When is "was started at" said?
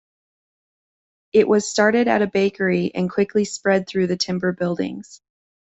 1.47-2.23